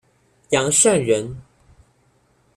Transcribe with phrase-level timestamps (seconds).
[0.49, 1.39] 杨善人。